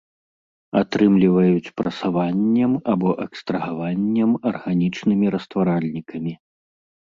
Атрымліваюць 0.79 1.73
прасаваннем 1.81 2.71
або 2.95 3.09
экстрагаваннем 3.27 4.31
арганічнымі 4.55 5.25
растваральнікамі. 5.39 6.33